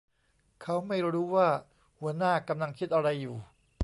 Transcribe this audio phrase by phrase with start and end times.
[0.61, 1.49] เขาไม่รู้ว่า
[1.99, 3.37] หัวหน้ากำลังคิดอะไรอยู่